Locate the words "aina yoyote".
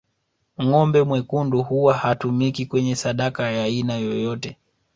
3.63-4.57